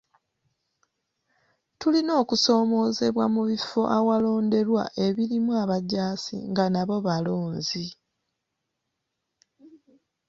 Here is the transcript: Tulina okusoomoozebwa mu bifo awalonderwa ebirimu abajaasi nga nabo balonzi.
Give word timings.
Tulina 1.79 2.11
okusoomoozebwa 2.21 3.25
mu 3.33 3.41
bifo 3.49 3.81
awalonderwa 3.97 4.83
ebirimu 5.05 5.51
abajaasi 5.63 6.37
nga 6.51 6.65
nabo 6.73 6.95
balonzi. 7.07 7.85